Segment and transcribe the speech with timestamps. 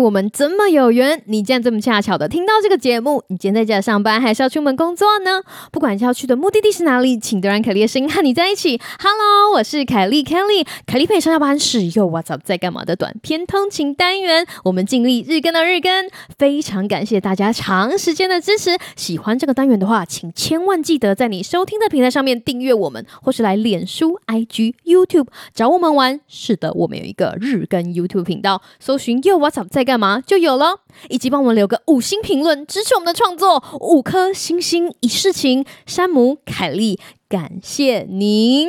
[0.00, 3.22] 我们这么有缘，你竟然这么恰巧的听到这个节目。
[3.28, 5.42] 你今天在家上班，还是要出门工作呢？
[5.70, 8.80] 不管要去的目的地是哪里，请都让凯莉的声音和你在一起。
[8.98, 10.66] Hello，我是凯莉，Kelly。
[10.86, 14.46] 凯莉陪上下班是又 What's up 在干嘛的短篇通勤单元。
[14.64, 16.08] 我们尽力日更到日更，
[16.38, 18.76] 非常感谢大家长时间的支持。
[18.96, 26.20] 喜欢这个单元的话，请千万记得在你收听的平台上面订阅我们，或是来脸书、IG、YouTube 找我们玩。
[26.26, 29.92] 是的，我们有一个日更 YouTube 频道，搜寻又 What 在干。
[30.02, 30.80] 嘛就有了，
[31.10, 35.64] 以及帮我们留个五星评论，支持我们的创作，五颗星星一世情。
[35.86, 38.68] 山姆凯莉，感谢您。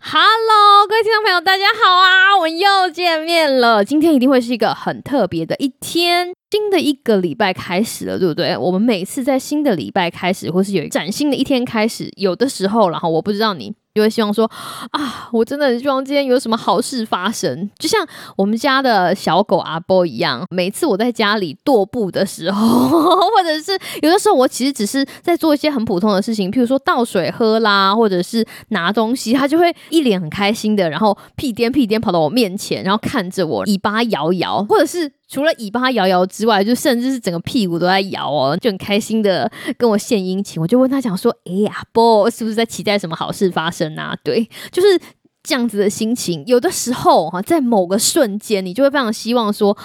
[0.00, 3.84] Hello，各位听众朋友，大家好啊，我们又见面了。
[3.84, 8.56] 今天一定会是一个很特别的一天，新的一个礼拜开始了，对不对？
[8.56, 13.74] 我们每次在新的礼拜开始，或是有崭新的一天开始，有的时候，然后我不知道你。
[13.96, 14.48] 就会希望说
[14.90, 20.44] 啊，我真的很希望今天有什么好事发生，就像我们家的小狗阿波一样。
[20.50, 22.60] 每次我在家里踱步的时候，
[23.00, 35.10] 或者是有的时候，我其实只是在做一些很普通的事情，譬如说倒水喝啦，或者是拿东西，它就会一脸很开心的，然后屁颠屁颠跑到我面前，然后看着我，尾巴摇摇，或者是。
[35.28, 40.60] 除了尾巴摇摇之外，就甚至是整个屁股都在摇哦，就很开心的跟我献殷勤。
[40.62, 45.00] 我就问他讲说：“哎呀，波是不是在期待什么好事发生啊？”对，就是
[45.42, 46.44] 这样子的心情。
[46.46, 49.76] 有的时候哈，在某个瞬间，你就会非常希望说。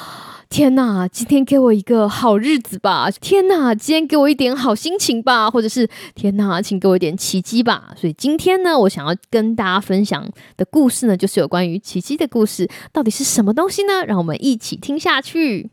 [0.52, 3.10] 天呐，今天给我一个好日子吧！
[3.22, 5.50] 天呐，今天给我一点好心情吧！
[5.50, 7.94] 或者是天呐，请给我一点奇迹吧！
[7.96, 12.70] 所以今天呢，我想要跟大家分享的故事呢，就是有关于奇迹的故事。
[12.92, 14.04] 到底是什么东西呢？
[14.06, 15.70] 让我们一起听下去。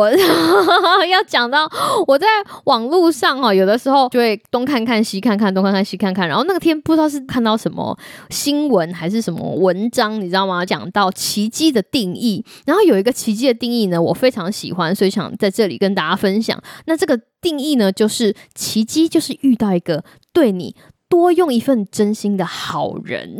[0.00, 0.10] 我
[1.06, 1.70] 要讲到
[2.06, 2.26] 我在
[2.64, 6.26] 网络上哈，有的时候就会东看看西看看，东看看西看看。
[6.26, 7.96] 然后那个天不知道是看到什么
[8.30, 10.64] 新闻还是什么文章，你知道吗？
[10.64, 16.60] 讲到奇迹的定义，然后有一个奇迹的定义呢，我非常喜欢，所以想在这里跟大家分享。
[16.86, 20.02] 那这个定义呢，就是奇迹就是遇到一个
[20.32, 20.74] 对你
[21.10, 23.36] 多用一份真心的好人。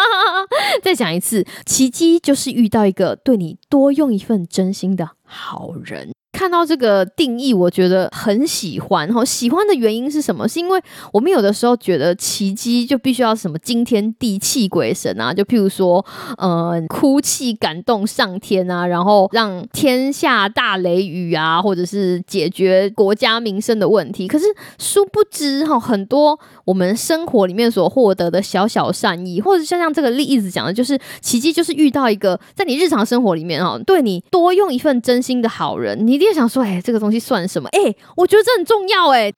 [0.82, 6.14] 再讲一次，奇迹就是遇到一个对你多用一份真心的好人。
[6.44, 9.10] 看到这个定义，我觉得很喜欢。
[9.14, 10.46] 哈，喜欢的原因是什么？
[10.46, 10.78] 是因为
[11.10, 16.04] 我们有的时候觉得奇迹就必须要什么惊天地泣鬼神啊，就譬如说，
[16.36, 24.28] 呃，哭泣感动上天啊，然后让天下大雷雨啊，或者是解决国家民生的问题。
[24.28, 24.44] 可是
[24.78, 36.14] 殊不知，哈，很多我们生活里面所获得的小小善意，或者像像这个例子讲的，就是奇迹就是遇到一个在你日常生活里面哈，对你多用一份真心的好人，你。
[36.14, 37.68] 一定想说，哎，这个东西算什么？
[37.70, 39.32] 哎，我觉得这很重要，哎。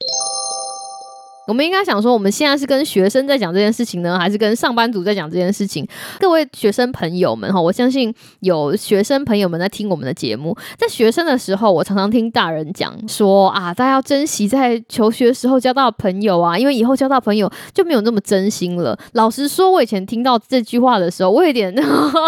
[1.46, 5.86] 我们应该想说，我们现在是跟学生在讲这件事情呢，还是跟上班族在讲这件事情？
[6.18, 10.56] 各位学生朋友们哈，我相信有学生朋友们在听我们的节目。
[10.76, 18.98] 在学生的时候，我常常听大人讲说啊，大家要珍惜在求学时候交到的朋友啊，因为以后交到朋友就没有那么真心了。
[19.12, 21.72] 老实说，我以前听到这句话的时候，我有点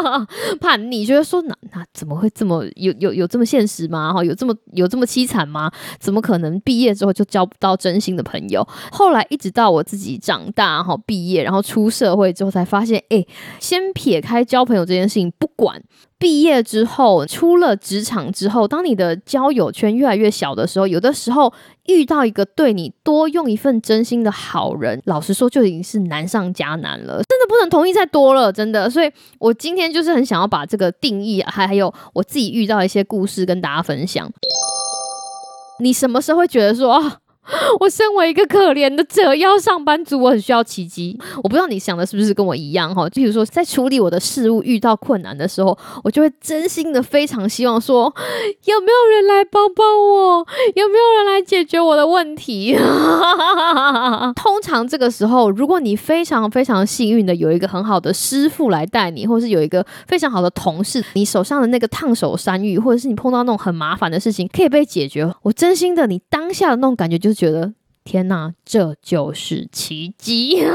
[0.60, 4.12] 叛逆，觉得说那那怎么会这么有有有这么现实吗？
[4.12, 5.68] 哈，有这么有这么凄惨吗？
[5.98, 8.66] 怎么可能毕业之后就交不到真心的朋友？
[8.92, 13.24] 后后来一直到我自己长大，哈，毕业，然后出社会之后，才发现，哎，
[13.58, 15.82] 先撇开交朋友这件事情不管，
[16.18, 21.50] 毕业之后，出了职场之后，当你的交友圈越来越小的时候，有的时候
[21.86, 28.90] 遇到一个对你多用一份真心的好人，老实说就已经是难上加难了，真的不能同意再多了，真的。
[28.90, 34.30] 所以我今天就是很想要把这个定义，还还有我自己遇到一些故事跟大家分享。
[35.80, 37.20] 你什么时候会觉得说啊？
[37.80, 41.18] 我身为一个可怜的折腰上班族，我很需要奇迹。
[41.38, 43.08] 我不知道你想的是不是跟我一样哈？
[43.08, 48.12] 就比如说，在处理我的事务遇到困难的时候，我就会真心的非常希望说，
[48.64, 50.46] 有没有人来帮帮我？
[50.74, 52.76] 有没有人来解决我的问题？
[54.36, 67.37] 通常这个时候，如果你非常非常幸运的有一个很好的师傅来带你，或是有一个非常好的同事，你手上的那个烫手山芋，或者是你碰到那种很麻烦的事情可以被解决，我真心的，你当下的那种感觉就是。
[67.38, 70.60] 觉得天哪，这就是奇迹！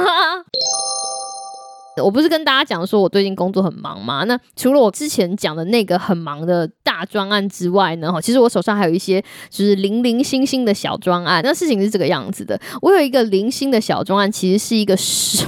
[2.02, 4.24] 我不是跟大家讲说我最近工作很忙吗？
[4.24, 11.44] 那除了我之前讲的那个很忙的大专案之外呢，哈其实我手上还有一些就是零零星星的小专案。
[11.44, 15.46] 那事情是这个样子的，我有一个零星的小专案，其实是一个是。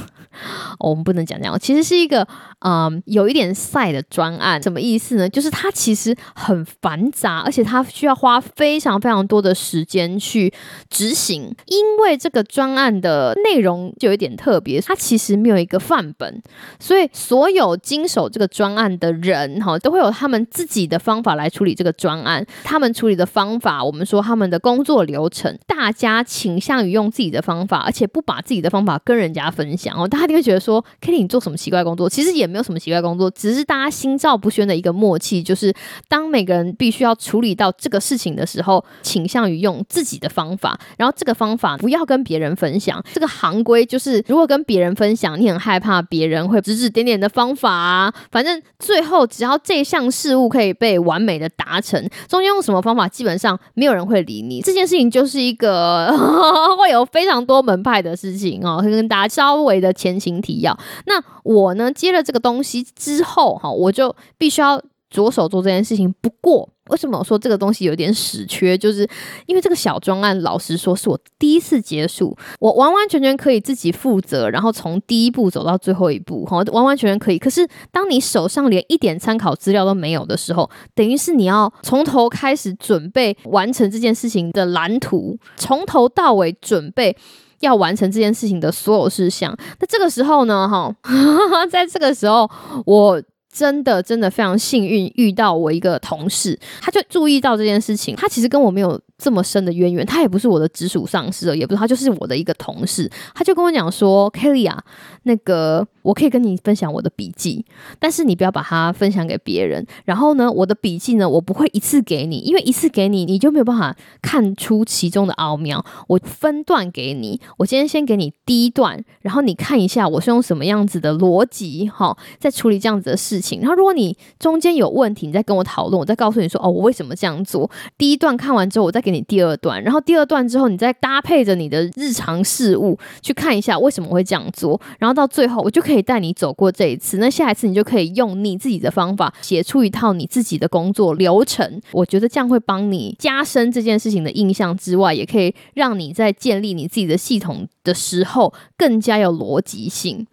[0.90, 2.28] 我们不能讲这样，其实是一个
[2.60, 5.28] 嗯，有一点赛的专案，什么意思呢？
[5.28, 10.54] 就是它其实很繁杂，而且它需要花非常非常多的时间去
[10.90, 11.54] 执行。
[11.66, 16.42] 因为这个专案的内容就有一点特别，它其实没有一个范本，
[16.80, 22.46] 所以所有经手这个专案的人哈，都会有他们自己的方法来处理这个专案。
[22.64, 30.75] 他们处理的方法，我们说他们的工作流程，大家倾向于用自己的方法，而且不把自己的方法跟人家分享哦，大家就会觉得说。
[31.02, 32.10] Kelly，你做什么奇怪工作？
[32.10, 35.74] 其实也没有什么奇怪工作，只是大家心照不宣的一个默契，就是
[36.08, 43.04] 当每个人必须要处理到这个事情的时候，倾向于用自己的方法，然后这个方法不要跟别人分享。
[43.14, 48.14] 这个行规就是，如果跟别人分享，你很害怕别人会指指点点的方法啊。
[48.32, 54.62] 反正最后只要这项事物可以被完美的达成，中间用什么方法，基本上没有人会理你。
[54.62, 56.12] 这件事情就是一个
[56.78, 60.78] 会有非常多门派的事情哦，会跟大家稍微的前情提要。
[61.06, 66.14] 那我呢，接了这个东西之后，哈，我就必须要着手做这件事情。
[66.22, 68.78] 不过，为什么我说这个东西有点死缺？
[68.78, 69.08] 就是
[69.46, 77.40] 因为这个小专案，老实说是我第一次结束，我完完全全可以自己负责，然后从第一步走到最后一步，哈，完完全全可以。
[77.40, 87.16] 可是，当你手上连一点参考资料都没有的时候，等于是你要从头开始准备完成这件事情的蓝图，从头到尾准备。
[87.60, 90.94] 要完成这件事情的所有事项，那这个时候呢，哈，
[91.70, 92.50] 在这个时候，
[92.86, 93.22] 我
[93.52, 99.00] 真的真的非常幸运遇到我一个同事，他就注意到这件事情，他其实跟我没有。
[99.18, 103.10] 这么深的渊源，他也不是我的直属上司，也不是他，就是我的一个同事。
[103.34, 104.84] 他就跟我讲说：“Kelly 啊，
[105.24, 107.66] 那个我可以跟你分享我的笔记，
[107.98, 109.88] 但是你不要把它分享给别人。
[110.04, 115.84] 然后呢，我的笔记呢，我不会一次给你，因为一次给你，你就没有办法看出其中的奥妙。
[116.10, 123.62] 我分段给你，我今天先给你第一段，然后你看一下我是用什么样子的逻辑，哈，在处理这样子的事情。
[123.62, 127.72] 然后如果你中间有问题，你再跟我讨论，我再告诉你说，哦，我为什么这样做。
[127.98, 129.05] 第一段看完之后，我再。
[129.06, 137.18] 给你第二段，然后第二段之后，你再搭配着你的日常事务去看一下为什么会这样做，然后到最后我就可以带你走过这一次。
[137.18, 141.80] 那下一次你就可以用你自己的方法写出一套你自己的工作流程。
[141.92, 150.26] 我觉得这样会帮你加深这件事情的印象之外，也可以让你在建立你自己的系统的时候更加有逻辑性。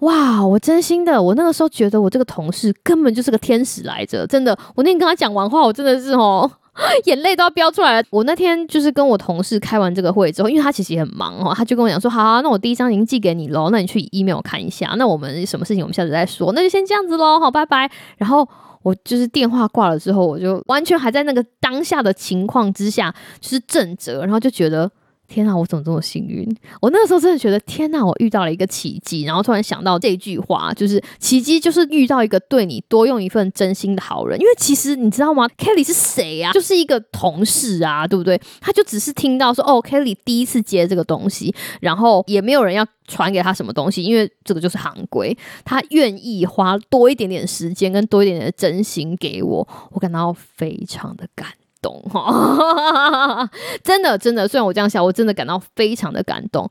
[0.00, 4.56] 哇，我真心的，我那个时候觉得我这个同事根本就是个天使来着，真的。
[4.74, 6.50] 我那天跟他讲完话，我真的是哦。
[7.04, 8.06] 眼泪都要飙出来了。
[8.10, 14.94] 我那天就是跟我同事开完这个会之后，因为他其实也很忙哦，他就跟我讲说：“好啊，那我第一张已经寄给你喽，那你去 email 看一下。
[14.96, 18.48] 那我们什么事情我们下次再说，那就先这样子喽，好，拜拜。”然后
[18.82, 24.90] 我就是电话挂了之后，我就完全还在那个当下的情况之下，就是震慑，然后就觉得。
[25.28, 26.46] 天啊，我怎么这么幸运？
[26.80, 29.22] 我那个时候真的觉得，天啊，我遇到了一个奇迹。
[29.24, 34.40] 然后突然想到这句话，就是奇迹就是遇到一个对你多用一份真心的好人。
[34.40, 36.52] 因为其实你知道吗？Kelly 是谁啊？
[36.52, 38.40] 就是一个同事啊，对不对？
[38.60, 45.36] 他就只是听到说，哦，Kelly 第一次接这个东西，然后也没有人要传给他什么东西，因为这个就是行规。
[45.64, 51.48] 他愿意花多一点点时间跟多一点点真心给我，我感到非常的感
[51.82, 53.48] 懂哈，
[53.84, 56.68] 真的真的，虽然我这样想，我真的感到非常的感动。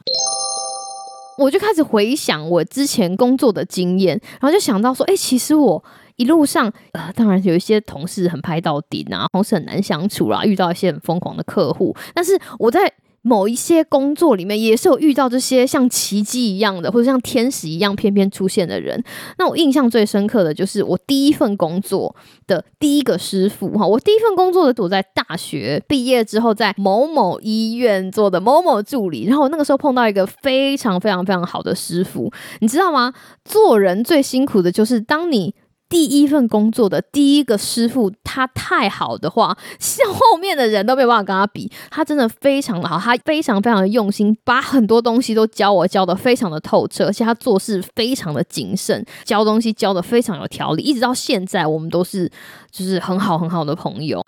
[1.37, 5.83] 我就开始回想我之前工作的经验，然后就想到说，哎、其实我
[6.15, 12.91] 一路上，呃，当然有一些同事很拍到顶啊，同事很难相处啦，遇到一些很疯狂的客户，但是我在。
[13.27, 19.03] 某一些工作里面也是有遇到这些像奇迹一样的，或者像天使一样翩翩出现的人。
[19.39, 22.15] 那我印象最深刻的就是我第一份工作
[22.45, 29.25] 的第一个师傅哈，我第一份工作的躲在大学毕业之后，在某某医院做的某某助理。
[29.25, 33.11] 然后我那个时候碰到一个非常非常非常好的师傅，你知道吗？
[33.43, 35.55] 做人最辛苦的就是当你。
[35.87, 41.71] 第一份工作的第一个师傅，他太好的话，像 后面的人都没有办法跟他比。
[41.89, 50.83] 他真的非常的好，他非常非常的用心，把很多东西都教我，教的非常的透彻，而且他做事非常的谨慎，教东西教的非常有条理。
[50.83, 52.29] 一直到现在，我们都是
[52.71, 54.25] 就是很好很好的朋友。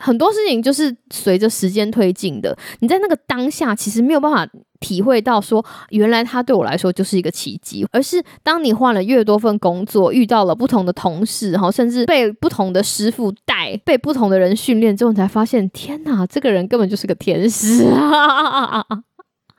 [0.00, 4.48] 很多事情就是随着时间推进的，你在那个当下其实没有办法
[4.80, 18.82] 体会到说，原来他对我来说就是一个奇迹，而是当你换了越多份工作，遇到了不同的同事，然后甚至被不同的师傅带，被不同的人训练之后，你才发现，天哪，这个人根本就是个天使啊！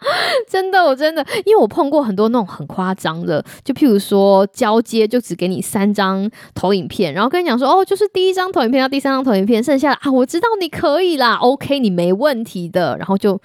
[0.49, 13.39] 真的，我真的，因为我碰过很多那种很夸张的，就譬如说交接就只给你三张投影片，然后跟你讲说，哦，就是第一张投影片到第三张投影片，剩下的啊，我知道你可以啦，OK，你没问题的，然后就。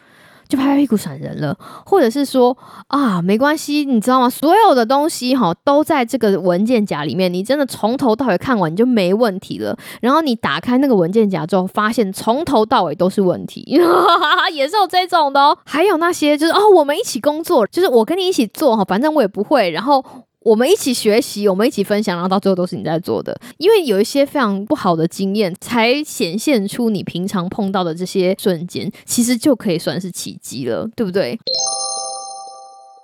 [0.49, 2.57] 就拍拍屁股闪人了，或者是说
[2.89, 4.31] 啊，没关系，你知道吗？
[4.31, 9.77] 所有的东西哈都在这个文件夹里面，你真的从头到尾看完你就没问题了。
[10.01, 13.63] 然后你打开那个文件夹之后，发现从头到尾都是问题，
[14.53, 15.59] 也是有这种的哦。
[15.65, 20.05] 还有那些就是哦，我们一起工作，就是我跟你一起做哈，反正我也不会，然后。
[20.47, 23.37] 我们一起学习，我们一起分享，然后到最后都是你在做的。
[23.59, 31.37] 因为有一些非常不好的经验，才显现出你平常碰到的这些瞬间，其实就可以算是奇迹了，对不对？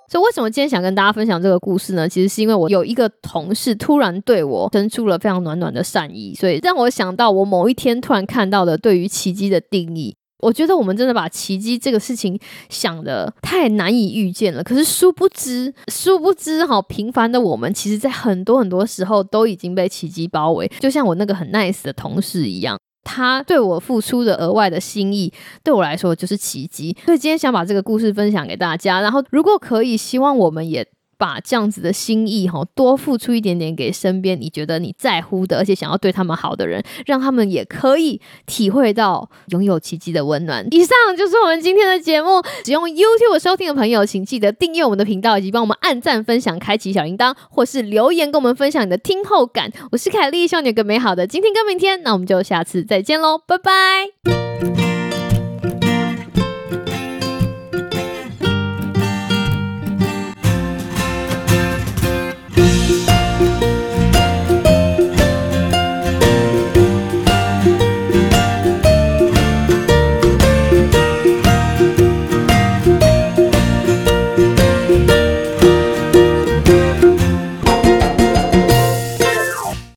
[0.09, 2.07] 所以为什么今天想跟大家分享这个故事呢？
[2.07, 10.15] 其实是因为我有一个同事突然对我伸出了非常暖暖的善意，所以让我想到我某一天突然看到的对于奇迹的定义。
[10.43, 12.37] 我觉得我们真的把奇迹这个事情
[12.69, 14.63] 想得太难以预见了。
[14.63, 20.69] 可是殊不知，殊不知，好平凡的我们，其实在很多很多时候都已经被奇迹包围。
[20.79, 25.31] 就像我那个很 nice 的同事一样，他对我付出的额外的心意，
[25.63, 26.95] 对我来说就是奇迹。
[27.05, 29.01] 所以今天想把这个故事分享给大家。
[29.01, 30.85] 然后，如果可以，希望我们也。
[31.17, 40.67] 把这样子的心意哈，多付出一点点给身边你觉得你在乎的，而且想要对他们好的人，让他们也可以体会到拥有奇迹的温暖。
[40.71, 42.41] 以上就是我们今天的节目。
[42.63, 49.71] 只用 YouTube 收听的朋友，请记得订阅我们的频道，以及帮我们按赞、分享、开启小铃铛，或是留言跟我们分享你的听后感。
[49.91, 52.01] 我是凯莉，希望你有个美好的今天跟明天。
[52.03, 54.92] 那我们就下次再见喽，拜拜。